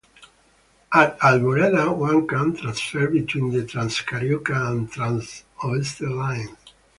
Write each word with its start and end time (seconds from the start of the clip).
At 0.91 1.19
Alvorada 1.19 1.95
one 1.95 2.27
can 2.27 2.55
transfer 2.55 3.05
between 3.07 3.51
the 3.51 3.61
TransCarioca 3.63 4.71
and 4.71 4.91
TransOeste 4.91 6.09
lines. 6.15 6.57